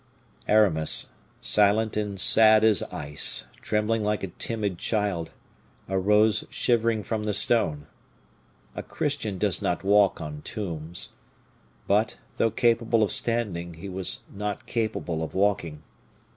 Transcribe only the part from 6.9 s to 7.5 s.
from the